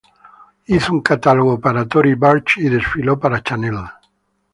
[0.65, 3.75] Hizo un catálogo para Tory Burch y desfiló para Chanel.